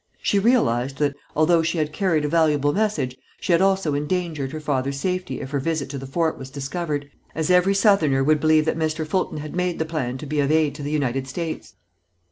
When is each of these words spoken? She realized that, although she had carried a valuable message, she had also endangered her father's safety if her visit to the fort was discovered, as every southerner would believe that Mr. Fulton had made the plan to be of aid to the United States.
She 0.19 0.39
realized 0.39 0.97
that, 0.97 1.15
although 1.35 1.61
she 1.61 1.77
had 1.77 1.93
carried 1.93 2.25
a 2.25 2.27
valuable 2.27 2.73
message, 2.73 3.15
she 3.39 3.51
had 3.51 3.61
also 3.61 3.93
endangered 3.93 4.51
her 4.51 4.59
father's 4.59 4.99
safety 4.99 5.39
if 5.41 5.51
her 5.51 5.59
visit 5.59 5.91
to 5.91 5.99
the 5.99 6.07
fort 6.07 6.39
was 6.39 6.49
discovered, 6.49 7.07
as 7.35 7.51
every 7.51 7.75
southerner 7.75 8.23
would 8.23 8.39
believe 8.39 8.65
that 8.65 8.79
Mr. 8.79 9.05
Fulton 9.05 9.37
had 9.37 9.55
made 9.55 9.77
the 9.77 9.85
plan 9.85 10.17
to 10.17 10.25
be 10.25 10.39
of 10.39 10.51
aid 10.51 10.73
to 10.73 10.81
the 10.81 10.89
United 10.89 11.27
States. 11.27 11.75